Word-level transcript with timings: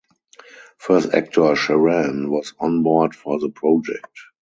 First 0.79 1.13
actor 1.13 1.53
Sharan 1.53 2.29
was 2.29 2.55
on 2.59 2.81
board 2.81 3.15
for 3.15 3.37
the 3.39 3.49
project. 3.49 4.09